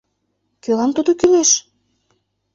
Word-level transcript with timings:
Кӧлан 0.63 0.91
тудо 0.97 1.11
кӱлеш? 1.19 1.51